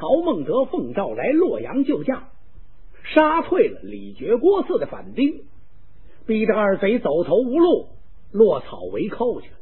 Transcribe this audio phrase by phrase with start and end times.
[0.00, 2.30] 曹孟德奉诏来洛阳救驾，
[3.04, 5.42] 杀退了李傕郭汜的反兵，
[6.26, 7.88] 逼得二贼走投无路，
[8.32, 9.56] 落草为寇去了。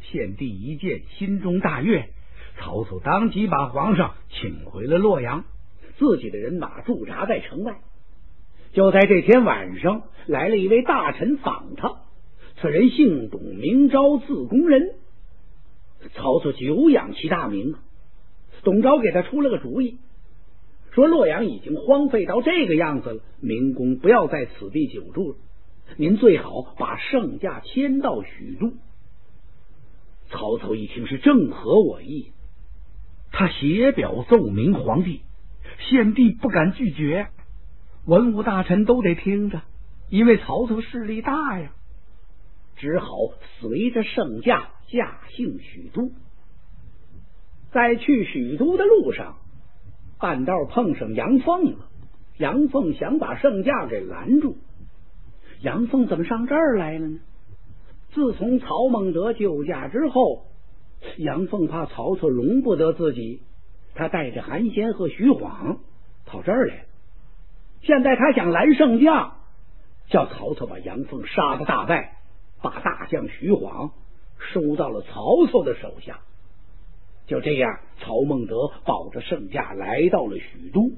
[0.00, 2.10] 献帝一见，心中大悦，
[2.56, 5.44] 曹操当即把皇上请回了洛阳，
[5.98, 7.80] 自己的人马驻扎在城外。
[8.72, 11.96] 就在这天晚上，来了一位大臣访他。
[12.60, 14.94] 此人姓董，名昭，字公仁。
[16.14, 17.74] 曹操久仰其大名，
[18.62, 19.98] 董昭给他出了个主意，
[20.92, 25.36] 说洛阳已经荒废到这个样子了，明公不要在此地久住了，
[25.96, 28.72] 您最好把圣驾迁到许都。
[30.28, 32.32] 曹操一听是正合我意，
[33.32, 35.22] 他写表奏明皇帝，
[35.90, 37.28] 献帝不敢拒绝。
[38.06, 39.62] 文武大臣都得听着，
[40.08, 41.72] 因为曹操势力大呀，
[42.76, 43.08] 只好
[43.60, 46.10] 随着圣驾驾幸许都。
[47.72, 49.36] 在去许都的路上，
[50.18, 51.88] 半道碰上杨凤了。
[52.38, 54.56] 杨凤想把圣驾给拦住。
[55.60, 57.18] 杨凤怎么上这儿来了呢？
[58.12, 60.46] 自从曹孟德救驾之后，
[61.16, 63.42] 杨凤怕曹操容不得自己，
[63.94, 65.78] 他带着韩先和徐晃
[66.26, 66.82] 跑这儿来了。
[67.82, 69.36] 现在他想拦圣驾，
[70.08, 72.16] 叫曹操把杨凤杀的大败，
[72.60, 73.92] 把大将徐晃
[74.38, 76.20] 收到了曹操的手下。
[77.26, 78.54] 就这样，曹孟德
[78.84, 80.90] 保着圣驾来到了许都。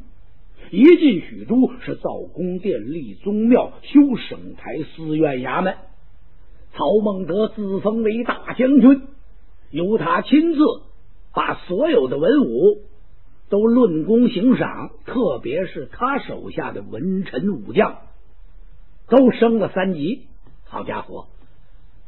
[0.71, 5.75] 一进许都，是造宫殿、立宗庙、修省台、寺院、衙门。
[6.73, 9.03] 曹孟德自封为大将军，
[9.71, 10.61] 由他亲自
[11.35, 12.83] 把所有的文武。
[13.51, 17.99] 都论功行赏，特别是他手下的文臣武将，
[19.07, 20.27] 都升了三级。
[20.65, 21.27] 好家伙，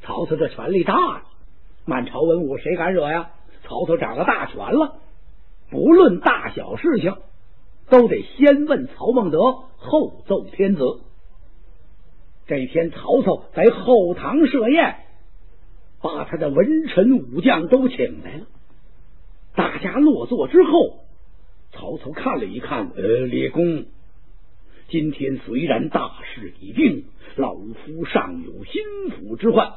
[0.00, 1.22] 曹操这权力大了，
[1.84, 3.30] 满朝文武谁敢惹呀？
[3.68, 4.96] 曹操掌了大权了，
[5.70, 7.14] 不论大小事情，
[7.90, 11.00] 都得先问曹孟德，后奏天子。
[12.46, 14.98] 这天，曹操在后堂设宴，
[16.00, 18.46] 把他的文臣武将都请来了。
[19.54, 21.00] 大家落座之后。
[21.72, 23.84] 曹操看了一看，呃，列公，
[24.88, 27.04] 今天虽然大事已定，
[27.34, 29.72] 老夫尚有心腹之患，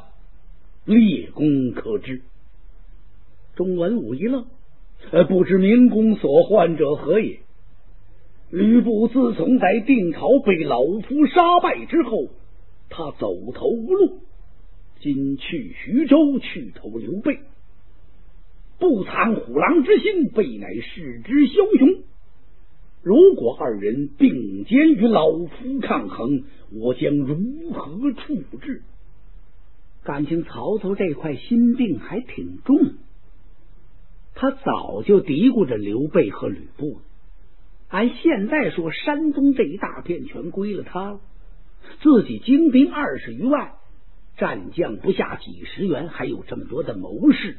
[0.85, 2.21] 列公可知？
[3.59, 4.45] 众文武一愣，
[5.11, 7.39] 呃，不知明公所患者何也？
[8.51, 12.29] 吕布自从在定陶被老夫杀败之后，
[12.89, 14.19] 他走投无路，
[15.01, 17.39] 今去徐州去投刘备。
[18.79, 22.03] 不藏虎狼之心，备乃世之枭雄。
[23.03, 28.83] 如果二人并肩与老夫抗衡，我将如何处置？
[30.05, 32.93] 感情曹操这块心病还挺重，
[34.39, 37.01] 他早就嘀咕着刘备和吕布了。
[37.89, 41.19] 按现在说，山东这一大片全归了他了，
[42.01, 43.73] 自己精兵二十余万，
[44.37, 47.57] 战将不下几十员，还有这么多的谋士。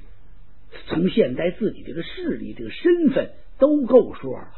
[0.87, 4.53] 从现在自己这个势力、这个身份都够说了，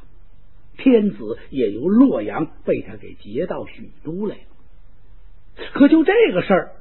[0.76, 5.66] 天子也由洛阳被他给劫到许都来了。
[5.74, 6.72] 可就这个事儿，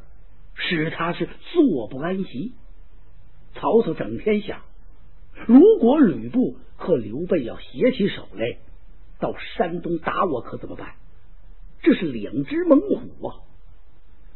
[0.54, 2.52] 使他是坐不安席。
[3.56, 4.62] 曹操整天想：
[5.48, 8.58] 如果吕布和刘备要携起手来
[9.20, 10.94] 到山东打我，可怎么办？
[11.84, 13.42] 这是两只猛虎啊！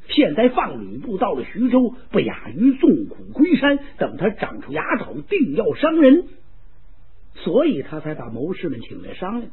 [0.08, 3.80] 现在放吕布到了徐州，不亚于纵虎归山。
[3.98, 6.28] 等他长出牙爪，定要伤人。
[7.36, 9.52] 所以他才把谋士们请来商量。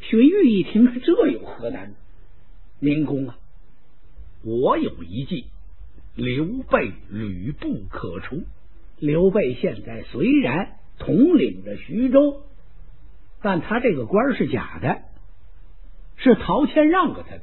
[0.00, 1.94] 荀彧一听，这有何难？
[2.80, 3.38] 明公啊，
[4.42, 5.46] 我有一计，
[6.14, 8.42] 刘备、吕布可除。
[8.98, 12.42] 刘备现在虽然统领着徐州，
[13.42, 14.98] 但他这个官是假的，
[16.16, 17.42] 是陶谦让给他的。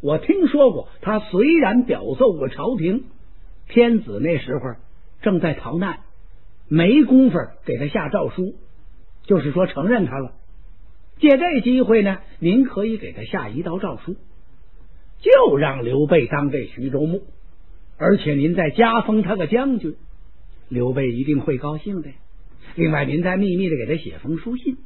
[0.00, 3.04] 我听说过，他虽然表奏过朝廷，
[3.68, 4.74] 天子那时候
[5.20, 6.00] 正在逃难，
[6.68, 8.54] 没工夫给他下诏书，
[9.24, 10.32] 就是说承认他了。
[11.20, 14.16] 借这机会呢，您可以给他下一道诏书，
[15.20, 17.22] 就让刘备当这徐州牧，
[17.96, 19.94] 而且您再加封他个将军，
[20.68, 22.10] 刘备一定会高兴的。
[22.74, 24.78] 另外，您再秘密的给他写封书信，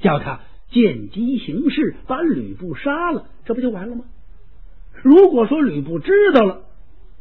[0.00, 4.04] 叫他见机行事，把吕布杀了，这不就完了吗？
[5.02, 6.64] 如果说吕布知道了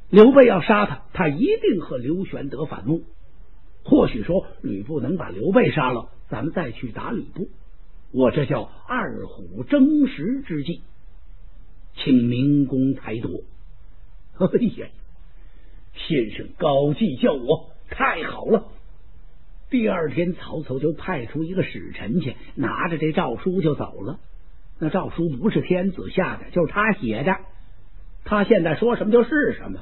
[0.09, 3.03] 刘备要杀他，他一定和刘玄德反目。
[3.83, 7.49] 或许说吕布能把刘备杀了，咱们再去打吕布。
[8.11, 10.81] 我这叫二虎争食之计，
[11.95, 13.41] 请明公裁夺。
[14.39, 14.47] 哎
[14.77, 14.87] 呀，
[15.95, 18.67] 先生高计叫我太好了。
[19.69, 24.19] 第二天，曹操就派出一个使臣去，拿着这诏书就走了。
[24.79, 27.35] 那诏书不是天子下的，就是他写的。
[28.23, 29.79] 他现在说什么就是什么，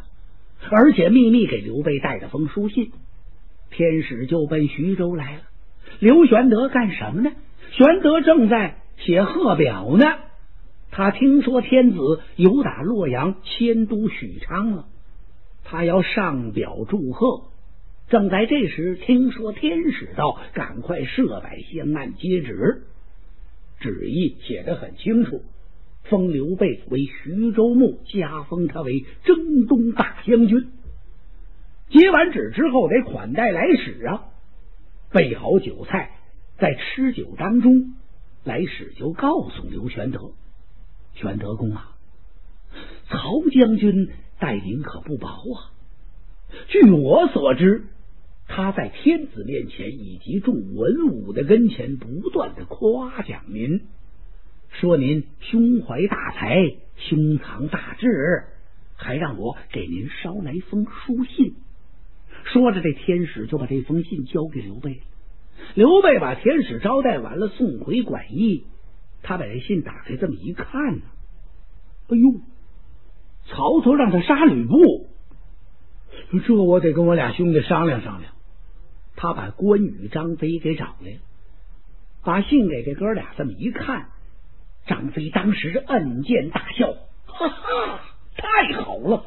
[0.70, 2.92] 而且秘密给刘备带了封书信。
[3.72, 5.42] 天使就奔徐州来了。
[6.00, 7.32] 刘玄德干什么呢？
[7.72, 10.06] 玄德正在写贺表呢。
[10.92, 14.86] 他听说天子有打洛阳迁都许昌了，
[15.64, 17.53] 他要上表祝贺。
[18.10, 22.84] 正在这时，听说天使到，赶快设摆香案接旨。
[23.80, 25.44] 旨意写得很清楚，
[26.04, 30.70] 封刘备为徐州牧，加封他为征东大将军。
[31.90, 34.26] 接完旨之后，得款待来使啊，
[35.12, 36.12] 备好酒菜，
[36.58, 37.96] 在吃酒当中，
[38.44, 40.32] 来使就告诉刘玄德
[41.16, 41.96] ：“玄德公啊，
[43.10, 44.10] 曹将军
[44.40, 45.72] 待您可不薄啊！
[46.68, 47.86] 据我所知，
[48.56, 53.82] 他在天子面前以及众文武的跟前，不断的夸奖您，
[54.80, 58.44] 说您胸怀大才，胸藏大志，
[58.96, 61.56] 还让我给您捎来一封书信。”
[62.46, 65.02] 说着，这天使就把这封信交给刘备。
[65.74, 68.66] 刘备把天使招待完了，送回馆驿。
[69.24, 71.02] 他把这信打开，这么一看呢，
[72.10, 72.40] 哎呦，
[73.48, 75.08] 曹操让他杀吕布，
[76.46, 78.33] 这我得跟我俩兄弟商量商量。
[79.16, 81.18] 他把关羽、张飞给找来了，
[82.24, 84.10] 把信给这哥俩这么一看，
[84.88, 86.94] 张飞当时摁剑大笑，
[87.26, 88.00] 哈哈，
[88.36, 89.26] 太好了！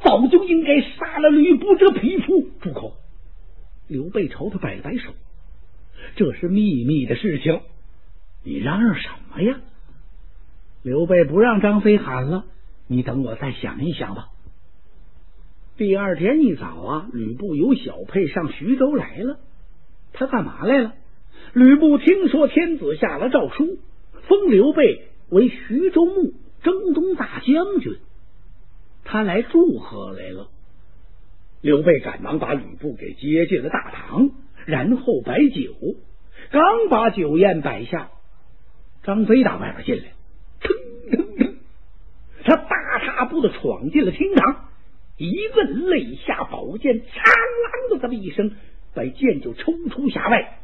[0.00, 2.50] 早就应该杀了吕布这匹夫！
[2.60, 2.96] 住口！
[3.88, 5.12] 刘备朝他摆摆手，
[6.14, 7.60] 这是秘密的事情，
[8.44, 9.58] 你嚷嚷什么呀？
[10.82, 12.44] 刘备不让张飞喊了，
[12.86, 14.28] 你等我再想一想吧。
[15.78, 19.38] 第二天一早啊，吕布有小沛上徐州来了，
[20.12, 20.94] 他干嘛来了？
[21.52, 23.78] 吕布听说天子下了诏书，
[24.26, 26.34] 封刘备为徐州牧、
[26.64, 27.96] 征东大将军。
[29.04, 30.48] 他来祝贺来了，
[31.62, 34.30] 刘备赶忙把吕布给接进了大堂，
[34.66, 35.72] 然后摆酒。
[36.50, 38.10] 刚把酒宴摆下，
[39.04, 40.12] 张飞打外边进来，
[40.60, 40.76] 腾
[41.12, 41.56] 腾腾，
[42.42, 44.67] 他大踏步的闯进了厅堂，
[45.18, 48.52] 一问肋下宝剑，嚓啷的这么一声，
[48.94, 50.60] 把剑就抽出匣外。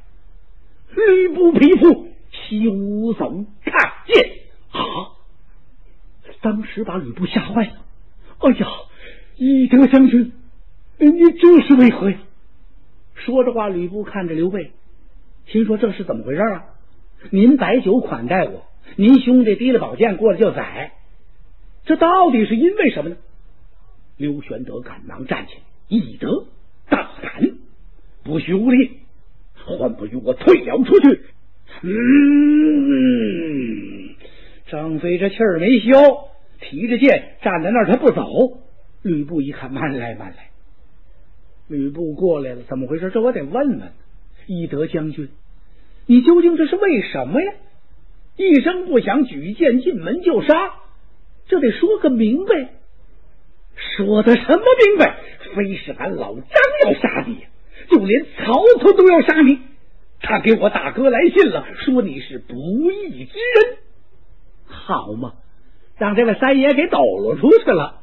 [0.95, 3.45] 吕布皮肤，休走！
[3.65, 4.31] 看剑！
[4.71, 5.19] 啊！
[6.41, 7.73] 当时把吕布吓坏了。
[8.39, 8.67] 哎呀，
[9.37, 10.33] 翼德将军，
[10.99, 12.19] 你这是为何呀？
[13.15, 14.71] 说着话，吕布看着刘备，
[15.47, 16.65] 心说这是怎么回事啊？
[17.31, 20.93] 您摆酒款待我，您兄弟提了宝剑过来就宰，
[21.87, 23.17] 这到底是因为什么呢？
[24.17, 26.47] 刘玄德赶忙站起来，翼德
[26.89, 27.51] 大胆，
[28.23, 29.01] 不许无礼，
[29.55, 31.21] 还不与我退了出去！
[31.83, 31.91] 嗯，
[34.69, 36.29] 张飞这气儿没消。
[36.61, 38.23] 提着剑站在那儿，他不走。
[39.03, 40.51] 吕布一看，慢来慢来。
[41.69, 43.11] 吕布过来了，怎么回事？
[43.11, 43.93] 这我得问问。
[44.47, 45.29] 翼德将军，
[46.07, 47.53] 你究竟这是为什么呀？
[48.37, 50.75] 一声不响，举剑进门就杀，
[51.49, 52.71] 这得说个明白。
[53.97, 55.21] 说的什么明白？
[55.55, 56.45] 非是俺老张
[56.85, 57.47] 要杀你，
[57.89, 59.61] 就连曹操都要杀你。
[60.21, 62.55] 他给我大哥来信了，说你是不
[62.91, 63.79] 义之人。
[64.67, 65.35] 好嘛！
[65.97, 68.01] 让这位三爷给抖了出去了。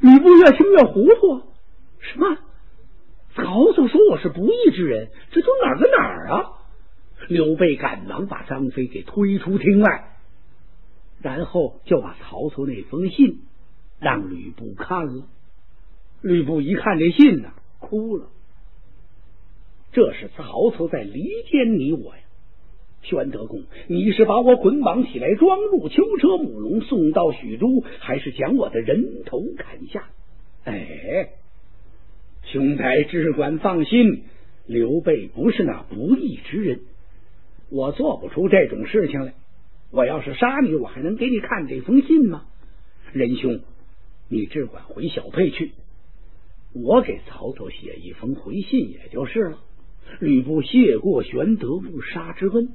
[0.00, 1.42] 吕布越听越糊涂，
[2.00, 2.36] 什么？
[3.34, 6.44] 曹操说我是不义之人，这都哪儿跟哪儿啊？
[7.28, 10.16] 刘备赶忙把张飞给推出厅外，
[11.22, 13.42] 然后就把曹操那封信
[14.00, 15.26] 让吕布看了。
[16.22, 18.26] 吕布一看这信呢，哭了。
[19.92, 22.22] 这是曹操在离间你我呀！
[23.02, 30.04] 宣德公，你是把我捆绑起来装入囚车母龙送到许都，还是将我的人头砍下？
[30.64, 31.30] 哎，
[32.44, 34.24] 兄台只管放心，
[34.66, 36.80] 刘备不是那不义之人，
[37.70, 39.32] 我做不出这种事情来。
[39.90, 42.44] 我要是杀你，我还能给你看这封信吗？
[43.12, 43.60] 仁兄，
[44.32, 45.72] 你只管回小沛去，
[46.72, 49.58] 我给曹操写一封回信也就是了。
[50.20, 52.68] 吕布谢过玄德误杀之恩。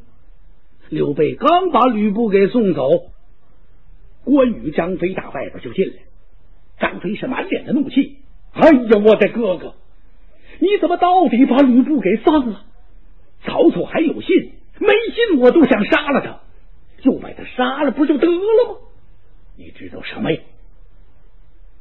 [0.89, 2.89] 刘备刚把吕布给送走，
[4.25, 5.93] 关羽、张飞打外边就进来。
[6.77, 8.17] 张飞是满脸的怒气
[8.51, 9.75] ：“哎呀，我的哥哥，
[10.59, 12.65] 你怎么到底把吕布给放了？
[13.45, 16.41] 曹操还有信，没信我都想杀了他，
[17.01, 18.79] 就把他杀了不就得了吗？
[19.55, 20.41] 你知道什么呀？”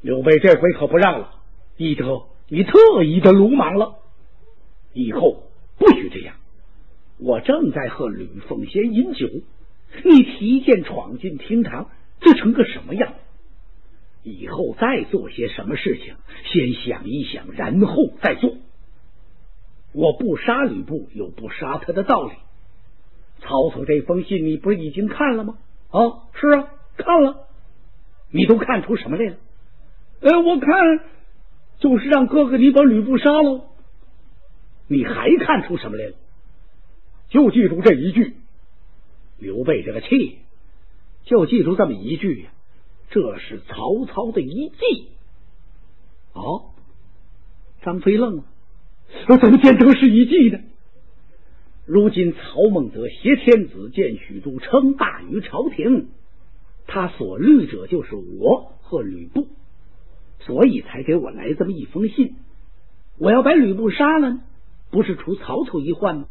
[0.05, 1.31] 刘备这回可不让了，
[1.79, 3.95] 翼德，你特意的鲁莽了，
[4.93, 5.45] 以后
[5.79, 6.37] 不许这样，
[7.17, 9.27] 我正在和吕奉先饮酒，
[10.05, 11.89] 你提剑闯进厅堂，
[12.21, 13.15] 这成个什么样？
[14.23, 16.17] 以后再做些什么事情，
[16.53, 18.59] 先想一想，然后再做。
[19.95, 22.33] 我不杀吕布，有不杀他的道理。
[23.41, 25.57] 曹操这封信，你不是已经看了吗？
[25.89, 26.69] 啊，是啊，
[26.99, 27.47] 看了。
[28.31, 29.37] 你都看出什么来了？
[30.25, 30.71] 哎，我看
[31.78, 33.66] 就是让哥哥你把吕布杀了。
[34.88, 36.14] 你还看出什么来了？
[37.28, 38.35] 就记住这一句。
[39.38, 40.38] 刘备这个气，
[41.25, 42.47] 就记住这么一句。
[43.11, 45.09] 这是曹操的一计。
[46.33, 46.71] 哦，
[47.83, 48.45] 张飞愣了。
[49.40, 50.59] 怎么见得是一计呢？
[51.85, 56.09] 如今曹孟德挟天子见许都，称霸于朝廷，
[56.87, 59.49] 他所虑者就是我和吕布，
[60.41, 62.35] 所以才给我来这么一封信。
[63.19, 64.41] 我要把吕布杀了，
[64.91, 66.26] 不是除曹操一患吗？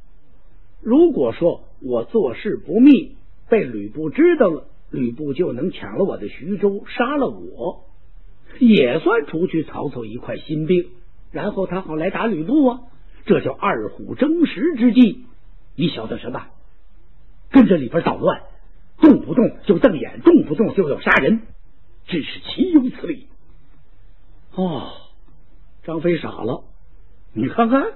[0.82, 3.16] 如果说我做事不密，
[3.50, 7.86] 被吕布知道了，吕布就能抢了我的徐州，杀了我，
[8.60, 10.90] 也算除去曹操一块心病。
[11.32, 12.82] 然后他好来打吕布啊，
[13.26, 15.26] 这叫二虎争食之计。
[15.76, 16.48] 你晓得什么？
[17.50, 18.42] 跟着里边捣乱，
[19.00, 21.42] 动不动就瞪眼，动不动就要杀人，
[22.08, 23.28] 真是岂有此理！
[24.56, 24.92] 哦，
[25.84, 26.64] 张飞傻了。
[27.34, 27.94] 你看看，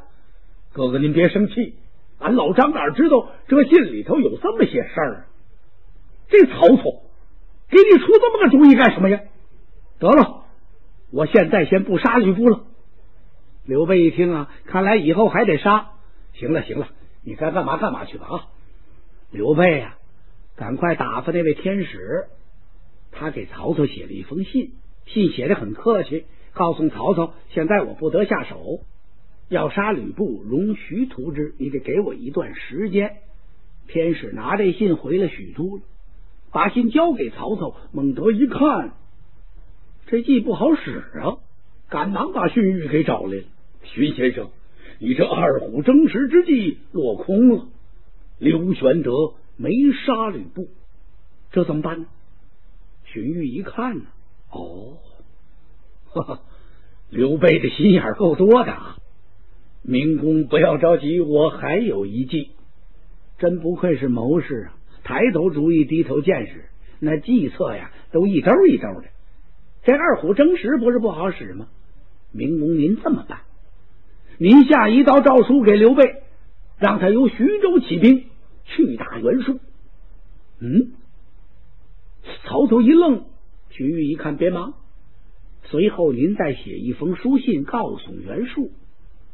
[0.74, 1.76] 哥哥您别生气，
[2.20, 5.26] 俺老张哪知道这信里头有这么些事儿？
[6.30, 6.84] 这曹操
[7.70, 9.22] 给你出这么个主意干什么呀？
[10.00, 10.46] 得了，
[11.12, 12.64] 我现在先不杀吕布了。
[13.66, 15.92] 刘备一听啊，看来以后还得杀。
[16.34, 16.90] 行了，行了。
[17.24, 18.48] 你该干嘛干嘛去吧啊！
[19.32, 19.98] 刘备呀，
[20.56, 22.28] 赶快打发那位天使，
[23.12, 24.72] 他给曹操写了一封信，
[25.06, 26.26] 信写的很客气，
[26.58, 28.82] 告诉曹操：现在我不得下手，
[29.48, 33.18] 要杀吕布，容徐图之，你得给我一段时间。
[33.88, 35.84] 天使拿这信回了许都了，
[36.52, 37.76] 把信交给曹操。
[37.94, 38.96] 孟德一看，
[40.08, 41.38] 这计不好使啊，
[41.88, 43.44] 赶忙把荀彧给找来了。
[43.84, 44.50] 荀先生。
[45.00, 47.68] 你这二虎争食之计落空了，
[48.40, 49.72] 刘玄德没
[50.06, 50.70] 杀吕布，
[51.52, 52.08] 这怎么办呢？
[53.06, 54.06] 荀彧一看呢，
[54.52, 54.98] 哦，
[56.22, 56.42] 哈哈，
[57.10, 58.76] 刘备的心眼够多的。
[59.84, 62.52] 明公不要着急，我还有一计。
[63.38, 66.66] 真不愧是谋士啊，抬头主意，低头见识，
[67.00, 69.08] 那计策呀，都一兜一兜的。
[69.84, 71.68] 这二虎争食不是不好使吗？
[72.32, 73.42] 明公，您这么办？
[74.40, 76.24] 您下一道诏书给刘备，
[76.78, 78.26] 让他由徐州起兵
[78.66, 79.60] 去打袁术。
[80.60, 80.92] 嗯，
[82.44, 83.26] 曹操一愣，
[83.70, 84.74] 荀彧一看，别忙。
[85.70, 88.72] 随后您再写一封书信，告诉袁术，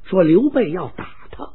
[0.04, 1.54] 说刘备要打他。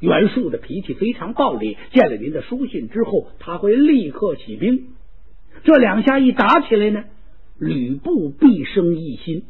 [0.00, 4.88] 袁术的脾气非常暴力，见了您的书信之后，他会立刻起兵。
[5.64, 7.04] 这两下一打起来呢，
[7.58, 9.44] 吕布必生异心。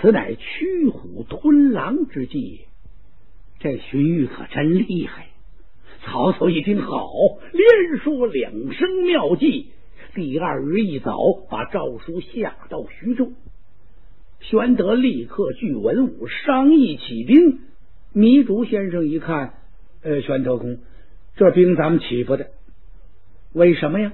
[0.00, 2.60] 此乃驱虎吞狼之计，
[3.58, 5.26] 这荀彧可真厉害。
[6.04, 7.10] 曹操一听，好，
[7.52, 9.66] 连说两声妙计。
[10.14, 11.16] 第二日一早，
[11.48, 13.32] 把诏书下到徐州。
[14.40, 17.60] 玄德立刻聚文武商议起兵。
[18.12, 19.54] 糜竺先生一看，
[20.02, 20.76] 呃，玄德公，
[21.34, 22.48] 这兵咱们起不得。
[23.54, 24.12] 为什么呀？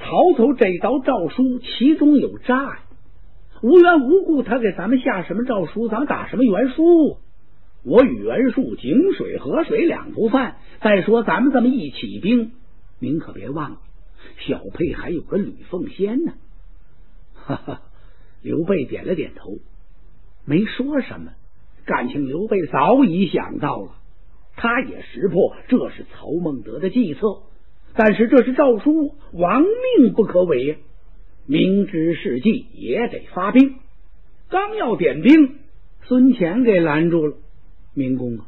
[0.00, 2.80] 曹操这道诏书其中有诈呀。
[3.62, 7.16] 无缘无故，他给咱们下什么诏书，咱们打什么袁术？
[7.84, 10.56] 我与袁术井水河水两不犯。
[10.82, 12.52] 再说，咱们这么一起兵，
[12.98, 13.78] 您可别忘了，
[14.46, 16.34] 小沛还有个吕奉先呢。
[17.34, 17.82] 哈哈，
[18.42, 19.58] 刘备点了点头，
[20.44, 21.32] 没说什么。
[21.84, 23.96] 感情刘备早已想到了，
[24.56, 27.42] 他也识破这是曹孟德的计策。
[27.94, 30.76] 但是这是诏书，亡命不可违呀。
[31.46, 33.76] 明知是计也得发兵，
[34.48, 35.58] 刚要点兵，
[36.04, 37.36] 孙权给拦住了。
[37.92, 38.46] 明公啊，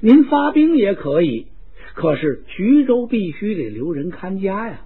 [0.00, 1.46] 您发兵也可以，
[1.94, 4.85] 可是徐州必须得留人看家呀，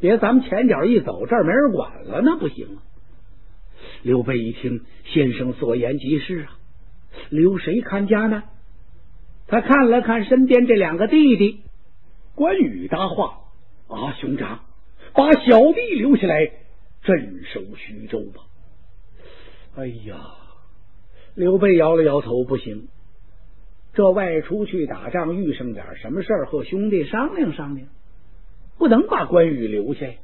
[0.00, 2.82] 别咱们前脚一走，这儿没人管了，那不行啊。
[4.02, 6.58] 刘备一听，先生所言极是啊，
[7.28, 8.44] 留谁看家呢？
[9.46, 11.60] 他看了看身边这两个弟弟，
[12.34, 13.40] 关羽搭话
[13.88, 14.60] 啊，兄长。
[15.12, 16.46] 把小弟留下来
[17.02, 18.42] 镇守徐州吧。
[19.76, 20.16] 哎呀，
[21.34, 22.88] 刘备摇了摇头，不行。
[23.92, 27.88] 这外出去打仗，遇上点什么事儿，和兄弟商量商量，
[28.80, 30.14] 不能把关羽留下呀。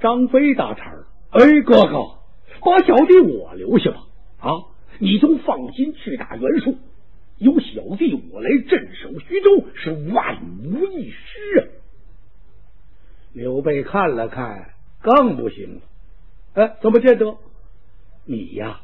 [0.00, 2.18] 张飞打岔了：“哎，哥哥，
[2.60, 4.02] 把小弟我留下吧。
[4.40, 4.50] 啊，
[4.98, 6.76] 你就放心去打袁术。
[7.38, 11.62] 有小弟我来镇守徐州，是万无一失啊！
[13.32, 15.80] 刘备看了看，更不行了。
[16.54, 17.36] 哎，怎么见得？
[18.24, 18.80] 你呀，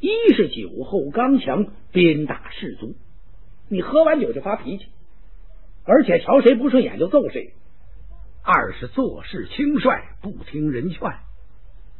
[0.00, 2.94] 一是酒后刚强，鞭打士卒；
[3.68, 4.86] 你喝完酒就发脾气，
[5.84, 7.52] 而且瞧谁不顺眼就揍谁；
[8.42, 10.98] 二是做事轻率，不听人劝。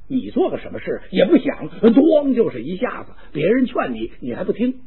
[0.08, 3.12] 你做个什么事也不想，咣就是一下子。
[3.32, 4.80] 别人劝你，你还不听。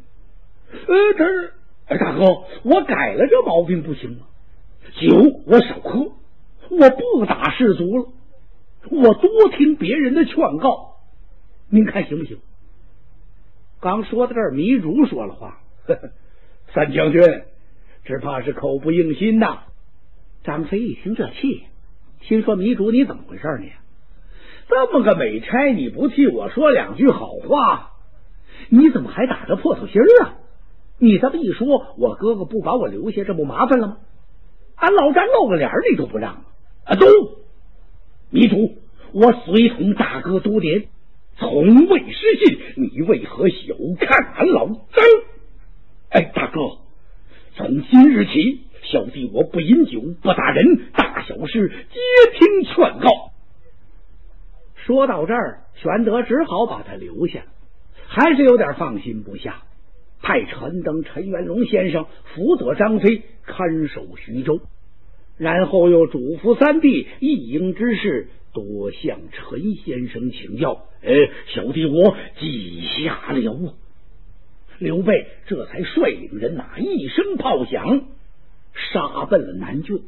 [0.71, 1.53] 呃，这是
[1.87, 4.27] 大哥，我改了这毛病不行吗？
[5.01, 5.99] 酒我少喝，
[6.69, 8.07] 我不打士卒了，
[8.91, 10.97] 我多听别人的劝告。
[11.69, 12.37] 您看行不行？
[13.79, 16.09] 刚说到这儿，糜竺说了话呵呵
[16.73, 17.21] ：“三将军，
[18.03, 19.63] 只怕是口不应心呐。”
[20.45, 21.63] 张飞一听这气，
[22.21, 23.71] 心说：“糜竺，你怎么回事你？”
[24.69, 27.91] 这么个美差，你不替我说两句好话，
[28.69, 30.37] 你怎么还打着破土心儿啊？
[30.97, 33.97] 你这么一说，我哥哥不把我留下，这不麻烦了吗？
[34.75, 36.43] 俺老张露个脸你都不让
[36.83, 36.95] 啊！
[36.95, 37.05] 都，
[38.29, 38.75] 迷途，
[39.13, 40.87] 我随从大哥多年，
[41.37, 45.05] 从未失信，你为何小看俺老张？
[46.09, 46.59] 哎，大哥，
[47.55, 48.61] 从今日起，
[48.91, 53.09] 小弟我不饮酒，不打人，大小事皆听劝告。
[54.75, 57.43] 说到这儿，玄德只好把他留下，
[58.07, 59.63] 还是有点放心不下，
[60.21, 64.61] 派陈登、陈元龙先生辅佐张飞看守徐州，
[65.37, 70.85] 然后又嘱咐三弟一应之事多向陈先生请教。
[71.03, 71.11] 哎，
[71.47, 73.73] 小弟我记下了。
[74.77, 78.07] 刘备这才率领人马一声炮响，
[78.75, 80.03] 杀奔了南郡。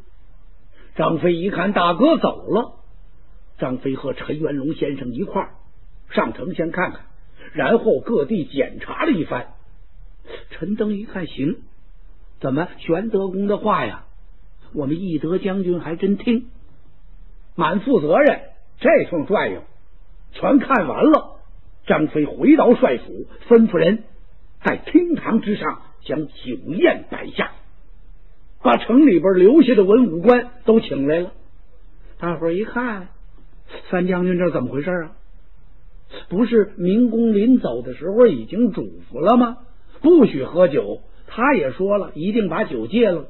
[0.96, 2.74] 张飞一看大哥走了。
[3.58, 5.50] 张飞和陈元龙先生一块儿
[6.10, 7.02] 上城先看看，
[7.54, 9.54] 然后各地检查了一番。
[10.52, 11.58] 陈登一看，行，
[12.40, 14.04] 怎么玄德公的话呀？
[14.74, 16.50] 我们义德将军还真听，
[17.56, 18.42] 满负责任。
[18.80, 19.64] 这通转悠
[20.34, 21.40] 全看完了。
[21.88, 24.04] 张飞回到帅府，吩咐人
[24.62, 27.54] 在厅堂之上将酒宴摆下，
[28.62, 31.32] 把城里边留下的文武官都请来了。
[32.20, 33.10] 大伙一看。
[33.92, 35.12] 三将军，这怎么回事啊？
[36.30, 39.58] 不是明公临走的时候已经嘱咐了吗？
[40.02, 41.02] 不许喝酒。
[41.28, 43.28] 他也说了一定把酒戒了。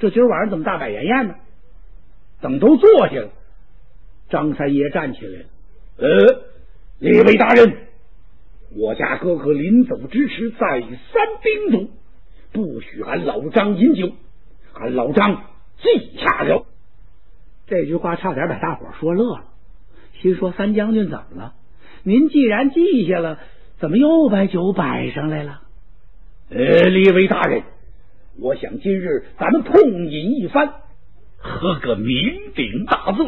[0.00, 1.36] 这今儿晚上怎么大摆筵宴呢？
[2.40, 3.30] 等都坐下了，
[4.28, 5.44] 张三爷站起来了。
[5.98, 6.42] 呃，
[6.98, 7.76] 列位大人，
[8.74, 10.88] 我家哥哥临走之时再三
[11.44, 11.90] 叮嘱，
[12.52, 14.10] 不许俺老张饮酒。
[14.80, 15.44] 俺老张
[15.82, 16.64] 记下了。
[17.66, 19.44] 这句话差点把大伙说乐了。
[20.20, 21.54] 心说：“三将军怎么了？
[22.02, 23.38] 您既然记下了，
[23.78, 25.60] 怎么又把酒摆上来了？”
[26.50, 27.62] 呃，列位大人，
[28.40, 30.72] 我想今日咱们痛饮一番，
[31.38, 33.26] 喝个酩酊大醉，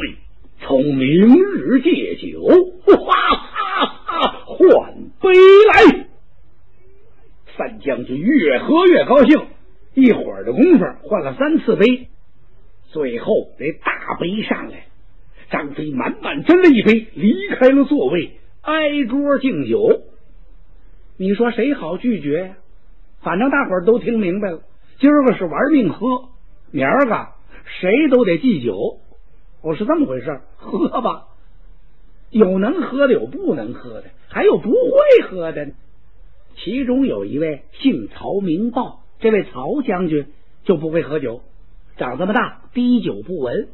[0.61, 2.43] 从明日戒酒，
[2.87, 4.45] 哈哈哈！
[4.47, 5.31] 换杯
[5.69, 6.07] 来。
[7.57, 9.47] 三将军越喝越高兴，
[9.95, 12.09] 一会儿的功夫换了三次杯，
[12.89, 14.87] 最后这大杯上来。
[15.51, 20.01] 张飞满满斟了一杯，离开了座位，挨桌敬酒。
[21.19, 22.57] 你说谁好拒绝呀？
[23.21, 24.63] 反正大伙儿都听明白了，
[24.99, 26.31] 今儿个是玩命喝，
[26.71, 27.29] 明儿个
[27.81, 28.99] 谁都得忌酒。
[29.61, 31.27] 哦，是这么回事喝吧，
[32.31, 35.73] 有能喝的，有不能喝的，还有不会喝的呢。
[36.57, 40.27] 其中有一位姓曹名豹，这位曹将军
[40.65, 41.43] 就不会喝酒，
[41.97, 43.69] 长这么大滴酒不闻。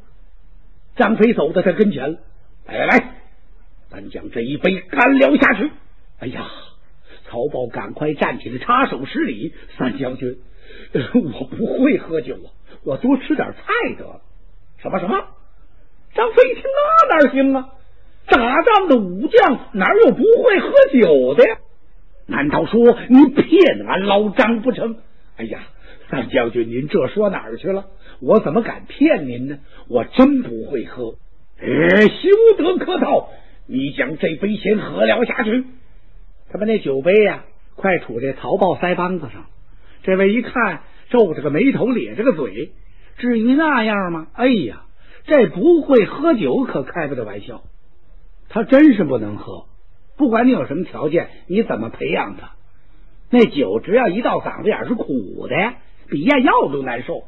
[0.94, 2.18] 张飞走到他跟前了，
[2.66, 3.14] 来来来，
[3.88, 5.70] 咱将这一杯干了下去。
[6.18, 6.46] 哎呀，
[7.24, 9.54] 曹豹赶快站起来插手施礼。
[9.78, 10.38] 三将军，
[11.14, 12.52] 我不会喝酒啊，
[12.84, 13.62] 我多吃点菜
[13.96, 14.20] 得了。
[14.82, 15.16] 什么什么？
[16.14, 16.64] 张飞一听，
[17.08, 17.68] 那哪行啊？
[18.26, 21.58] 打仗的武将哪有不会喝酒的呀？
[22.26, 24.98] 难道说你骗俺老张不成？
[25.38, 25.60] 哎呀，
[26.10, 27.86] 三将军，您这说哪儿去了？
[28.20, 29.58] 我怎么敢骗您呢？
[29.88, 31.14] 我真不会喝，
[31.60, 31.66] 哎，
[32.08, 33.30] 休得客套。
[33.66, 35.64] 你将这杯先喝了下去。
[36.50, 37.44] 他把那酒杯呀，
[37.76, 39.46] 快杵在曹豹腮帮子上。
[40.02, 42.72] 这位一看，皱着个眉头，咧着个嘴。
[43.18, 44.26] 至于那样吗？
[44.32, 44.86] 哎呀，
[45.24, 47.62] 这不会喝酒可开不得玩笑。
[48.48, 49.66] 他真是不能喝。
[50.16, 52.54] 不管你有什么条件，你怎么培养他，
[53.30, 55.74] 那酒只要一到嗓子眼是苦的，
[56.08, 57.24] 比咽药都难受。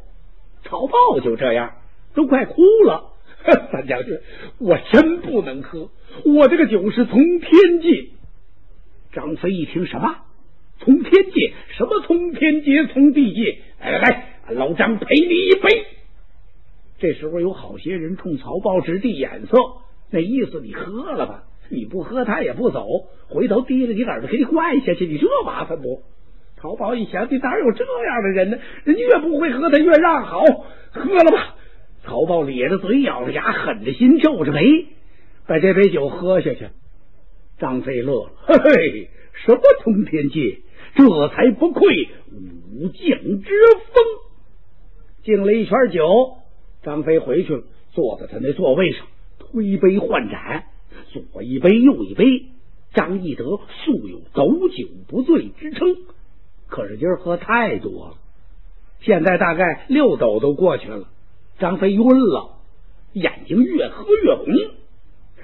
[0.64, 1.74] 曹豹就这样，
[2.14, 3.12] 都快哭了。
[3.72, 4.18] 三将军，
[4.58, 5.90] 我真不能喝，
[6.26, 8.08] 我这个酒是从天借。
[9.12, 10.16] 张飞一听什么
[10.78, 11.54] 从天界？
[11.76, 12.86] 什么从天界？
[12.92, 13.58] 从地界？
[13.80, 15.86] 来来来，老张陪你一杯。
[16.98, 19.56] 这时候有好些人冲曹豹直递眼色，
[20.10, 22.84] 那意思你喝了吧，你不喝他也不走，
[23.28, 26.02] 回头提着你耳朵给你灌下去，你这麻烦不？
[26.56, 28.58] 曹豹一想，你哪有这样的人呢？
[28.84, 30.44] 人家越不会喝，他越让好，
[30.90, 31.54] 喝了吧。
[32.02, 34.86] 曹豹咧着嘴，咬着牙，狠着心，皱着眉，
[35.46, 36.68] 把这杯酒喝下去。
[37.58, 39.08] 张飞乐了，嘿嘿，
[39.46, 40.58] 什么通天界？
[40.96, 43.50] 这才不愧武将之
[43.92, 44.04] 风。
[45.22, 46.38] 敬了一圈酒。
[46.82, 49.06] 张飞回去了，坐在他那座位上，
[49.38, 50.64] 推杯换盏，
[51.12, 52.46] 左一杯，右一杯。
[52.92, 55.96] 张翼德素有斗酒不醉之称，
[56.66, 58.14] 可是今儿喝太多了，
[59.00, 61.06] 现在大概六斗都过去了。
[61.60, 62.56] 张飞晕了，
[63.12, 64.46] 眼睛越喝越红。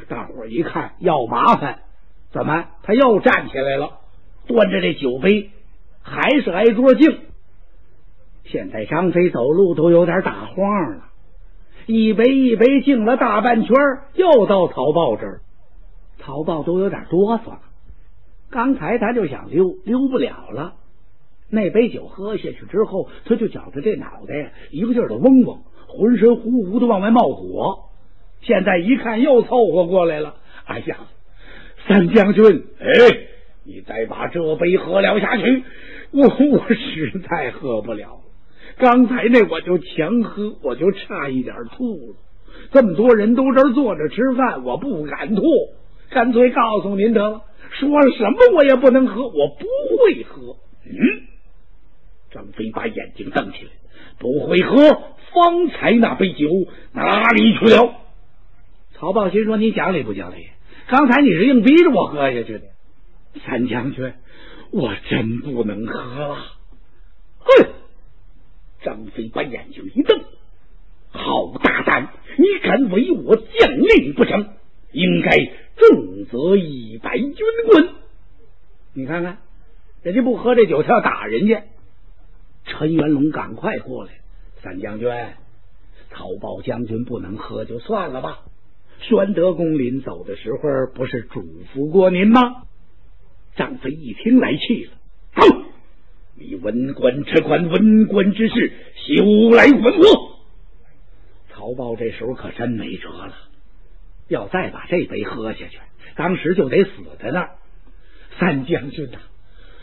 [0.09, 1.83] 大伙一看要麻烦，
[2.33, 2.67] 怎么？
[2.83, 4.01] 他又站起来了，
[4.49, 5.51] 端着这酒杯，
[6.03, 7.19] 还是挨桌敬。
[8.45, 11.05] 现在张飞走路都有点打晃了。
[11.87, 13.77] 一杯一杯敬了大半圈，
[14.15, 15.41] 又到曹豹这儿，
[16.19, 17.61] 曹豹都有点哆嗦了。
[18.51, 20.75] 刚才他就想溜，溜不了了。
[21.51, 27.85] 那杯酒喝下去之后，他就觉着这脑袋呀一个劲儿的嗡嗡，浑身呼呼的往外冒火。
[28.41, 30.35] 现在一看又凑合过来了。
[30.65, 30.97] 哎呀，
[31.87, 32.87] 三将军，哎，
[33.65, 35.63] 你再把这杯喝了下去，
[36.11, 38.21] 我我实在喝不了。
[38.79, 42.17] 刚才那我就强喝，我就差一点吐了。
[42.73, 45.43] 这么多人都这儿坐着吃饭，我不敢吐，
[46.11, 49.67] 干脆告诉您得了，说什么我也不能喝，我不
[49.99, 50.57] 会喝。
[50.85, 51.27] 嗯，
[52.31, 53.71] 张飞把眼睛瞪起来，
[54.19, 54.77] 不会喝，
[55.33, 56.49] 方才那杯酒
[56.93, 57.95] 哪里去了？
[58.95, 60.49] 曹豹心说：“你讲理不讲理？
[60.89, 62.63] 刚才你是硬逼着我喝下去的。”
[63.45, 64.15] 三将军，
[64.71, 66.37] 我真不能喝了。
[67.41, 67.67] 哼！
[68.83, 70.21] 张飞把眼睛一瞪
[71.11, 72.09] ：“好大胆！
[72.39, 74.49] 你敢违我将令不成？
[74.97, 75.31] 应该
[75.77, 77.37] 重责一百军
[77.71, 77.89] 棍！
[78.95, 79.39] 你看看，
[80.03, 81.65] 人家不喝这酒，他要打人家。”
[82.65, 84.13] 陈元龙赶快过来
[84.63, 85.09] ：“三将军，
[86.11, 88.41] 曹豹将军不能喝，就算了吧。
[89.01, 90.61] 宣德公临走的时候，
[90.95, 92.41] 不是嘱咐过您吗？”
[93.55, 94.93] 张飞一听来气了
[95.37, 95.43] ：“走！”
[96.39, 100.37] 你文官只管文官之事，休来问我。
[101.51, 103.35] 曹豹这时候可真没辙了，
[104.29, 105.79] 要再把这杯喝下去，
[106.17, 106.91] 当时就得死
[107.23, 107.51] 在那儿。
[108.39, 109.19] 三将军呐，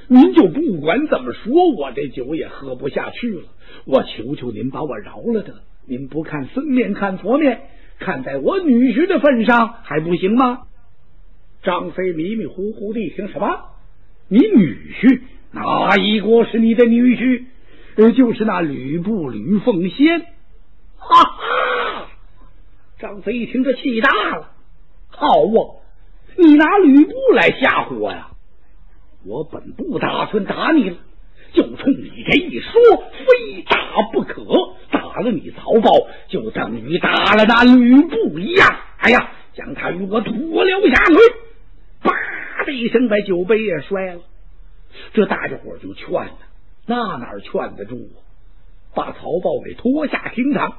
[0.08, 3.44] 您就不管怎么说，我这酒也喝不下去了。
[3.86, 5.64] 我求求您把我饶了得。
[5.88, 7.62] 您不看僧面看佛面，
[8.00, 10.64] 看在我女婿的份上还不行吗？
[11.64, 13.72] 张飞迷迷糊糊的一听，什么？
[14.28, 15.22] 你女婿？
[15.52, 17.46] 哪一个是你的女婿？
[17.96, 20.20] 呃，就是那吕布吕奉先。
[20.98, 21.63] 哈哈！
[23.04, 24.52] 张飞一听，这气大了。
[25.10, 25.84] 好啊，
[26.38, 28.30] 你拿吕布来吓唬我呀！
[29.26, 30.96] 我本不打算打你了，
[31.52, 34.46] 就冲你这一说，非打不可。
[34.90, 35.92] 打了你曹豹，
[36.30, 38.70] 就等于打了那吕布一样。
[39.00, 41.16] 哎呀，将他与我拖了下去。
[42.04, 44.22] 啪的一声，把酒杯也摔了。
[45.12, 46.32] 这大家伙就劝呢，
[46.86, 48.24] 那哪劝得住啊？
[48.96, 50.72] 把曹豹给拖下厅堂，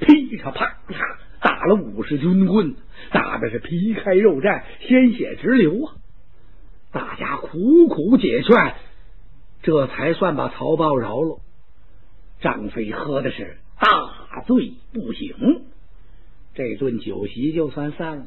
[0.00, 2.74] 噼嚓啪啪打了五十军棍，
[3.10, 5.94] 打的是皮开肉绽，鲜血直流啊！
[6.90, 8.74] 大家苦苦解劝，
[9.62, 11.40] 这才算把曹豹饶了。
[12.40, 15.62] 张飞喝的是大醉不醒，
[16.54, 18.26] 这顿酒席就算散了。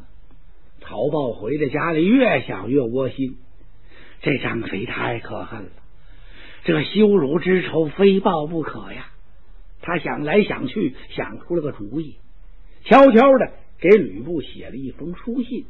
[0.81, 3.37] 曹豹回到家里，越想越窝心。
[4.21, 5.69] 这张飞太可恨了，
[6.63, 9.07] 这羞辱之仇非报不可呀！
[9.81, 12.17] 他想来想去，想出了个主意，
[12.83, 15.65] 悄悄的给吕布写了一封书信。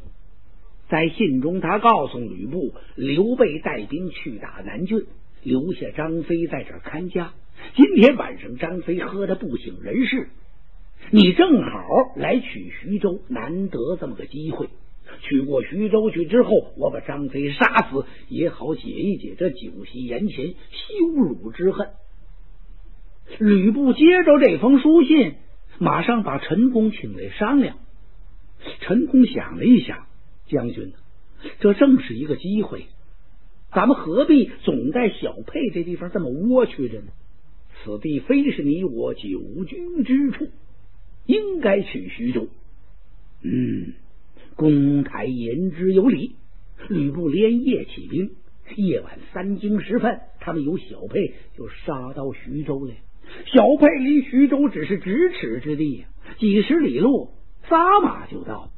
[0.90, 5.06] 在信中，他告诉吕布，刘备带兵去打南郡，
[5.44, 7.34] 留下张飞在这看家。
[7.76, 10.30] 今天晚上张飞喝的不省人事，
[11.12, 14.68] 你正好来取徐州，难得这么个机会。
[15.22, 21.90] 取过徐州去之后，我把张飞杀死，也好解一解这酒席宴前羞辱之恨。
[23.40, 25.36] 吕布接着这封书信，
[25.82, 27.80] 马上把陈宫请来商量。
[28.82, 30.06] 陈宫想了一想，
[30.46, 30.94] 将军，
[31.60, 32.86] 这正是一个机会，
[33.72, 37.08] 咱们何必总在小沛这地方这么窝屈着呢？
[37.84, 40.50] 此地非是你我久居之处，
[41.26, 42.48] 应该去徐州。
[43.42, 43.94] 嗯。
[44.56, 46.36] 公台言之有理，
[46.90, 48.32] 吕布连夜起兵，
[48.76, 52.94] 夜晚三更时分，他们有小沛就杀到徐州了。
[53.54, 56.06] 小沛离徐州只是咫尺之地，
[56.40, 57.32] 几十里路，
[57.68, 58.70] 撒马就到。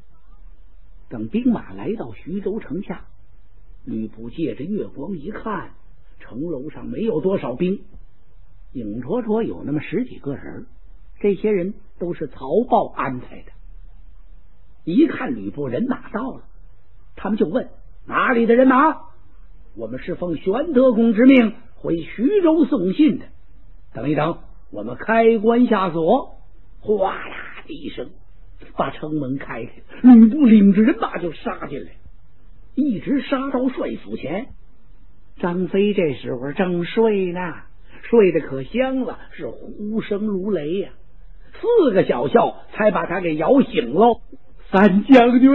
[1.08, 3.04] 等兵马来到徐州城下，
[3.84, 5.74] 吕布借着月光一看，
[6.18, 7.84] 城楼上没有多少兵，
[8.72, 10.66] 影绰绰有那么十几个人。
[11.20, 13.52] 这些人都是曹豹安排的。
[14.82, 16.42] 一看吕布人马到了，
[17.14, 17.68] 他们就问
[18.08, 18.96] 哪里的人马？
[19.76, 23.26] 我们是奉玄德公之命回徐州送信的。
[23.92, 24.38] 等一等，
[24.74, 26.34] 我们开关下锁，
[26.80, 28.10] 哗啦的一声，
[28.76, 29.70] 把城门开开。
[30.02, 31.92] 吕布领着人马就杀进来，
[32.74, 34.48] 一直杀到帅府前。
[35.38, 37.40] 张飞这时候正睡呢，
[38.02, 40.90] 睡得可香了，是呼声如雷呀。
[41.52, 44.22] 四个小校才把他给摇醒喽。
[44.72, 45.52] 三将军，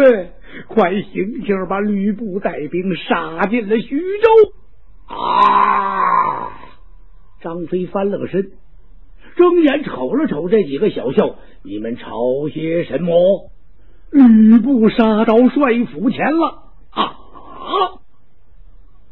[0.69, 5.13] 快醒醒，把吕布带兵杀进了徐州！
[5.13, 6.53] 啊！
[7.41, 8.51] 张飞翻了个身，
[9.36, 13.52] 睁眼瞅了瞅这几个小校，你们吵些什么？
[14.12, 16.63] 吕布杀到帅府前了！
[16.89, 17.15] 啊！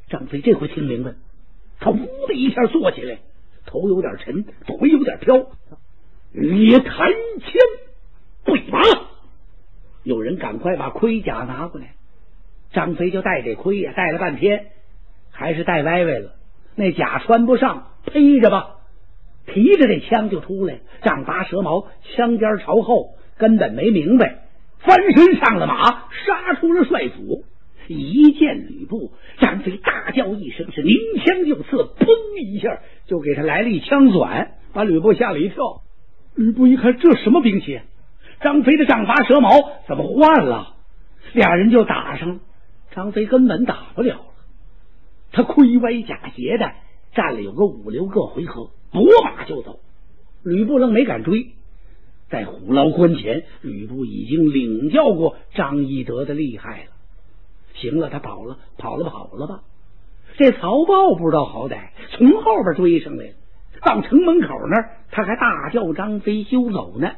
[0.10, 1.12] 张飞这回听明白，
[1.80, 3.20] 他呜的一下坐起来，
[3.66, 5.48] 头有点沉，腿有点飘。
[6.32, 7.54] 你弹枪，
[8.44, 8.80] 对马。
[10.04, 11.94] 有人赶快把盔甲拿过来。
[12.72, 14.68] 张飞就戴这盔呀，戴了半天，
[15.32, 16.34] 还是戴歪歪了。
[16.76, 18.78] 那甲穿不上，披着吧。
[19.48, 24.44] 提着这枪就出来，丈八蛇矛，枪尖朝后，根本没明白。
[24.80, 25.84] 翻身上了马，
[26.26, 27.44] 杀出了帅府。
[27.88, 32.08] 一见吕布，张飞大叫一声，是拧枪就刺，砰
[32.44, 35.82] 一下就给他来了一枪转，把吕布吓了一跳。
[36.36, 37.80] 吕布一看，这什么兵器？
[38.42, 39.50] 张飞的丈八蛇矛
[39.88, 40.76] 怎么换了？
[41.34, 42.40] 俩人就打上了。
[42.92, 44.26] 张飞根本打不了了，
[45.32, 46.72] 他盔歪甲斜的
[47.14, 49.80] 站了有个五六个回合，拨马就走。
[50.44, 51.52] 吕布愣没敢追，
[52.30, 56.92] 在虎牢关前，吕布已经领教过张翼德的厉害了。
[57.74, 59.62] 行了，他跑了，跑了，跑了吧。
[60.38, 63.34] 这曹豹不知道好歹，从后边追上来了。
[63.82, 67.12] 到城门口那儿，他还大叫张飞休走呢！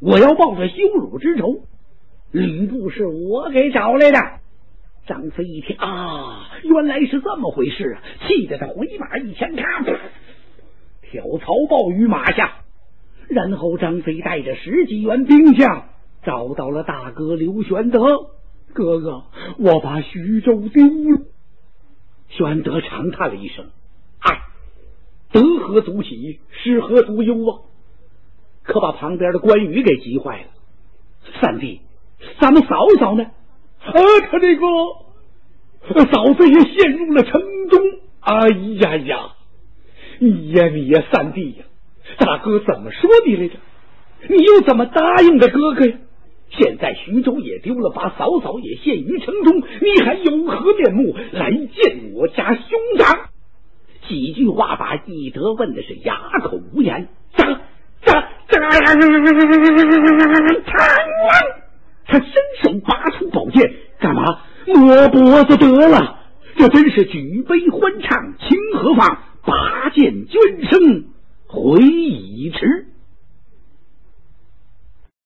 [0.00, 1.60] 我要报这羞辱之仇。
[2.32, 4.18] 吕布是我给找来的。
[5.06, 8.02] 张飞一听啊，原来是这么回事啊！
[8.26, 9.84] 气得他回马一枪，咔，
[11.10, 12.62] 挑曹豹于马下。
[13.28, 15.88] 然后张飞带着十几员兵将
[16.22, 18.30] 找到了大哥刘玄德。
[18.72, 19.24] 哥哥，
[19.58, 21.22] 我把徐州丢了。
[22.28, 23.66] 玄德长叹了一声。
[24.18, 24.40] 哎
[25.32, 27.60] 得何足喜，失何足忧啊！
[28.62, 30.46] 可把旁边的关羽给急坏了。
[31.40, 31.80] 三弟，
[32.40, 33.24] 咱们嫂嫂呢？
[33.24, 33.92] 啊，
[34.30, 34.64] 他这个
[36.12, 37.80] 嫂子也陷入了城中。
[38.20, 38.48] 哎
[38.80, 39.35] 呀呀！
[40.18, 41.64] 你呀你呀，三弟呀，
[42.18, 43.54] 大哥怎么说你来着？
[44.28, 45.94] 你又怎么答应的哥哥呀？
[46.48, 53.28] 现在徐州也丢了，把嫂嫂也陷于城中，你还有何面目来见我家兄长？
[54.08, 57.08] 几句话把翼德问的是哑口无言。
[57.34, 57.44] 咋
[58.04, 58.60] 咋咋！
[62.06, 62.30] 他伸
[62.62, 64.22] 手拔出宝剑，干嘛
[64.66, 66.20] 摸脖子得了？
[66.56, 69.18] 这真是举杯欢唱，情何妨？
[69.46, 71.04] 拔剑捐身，
[71.46, 72.86] 回已迟。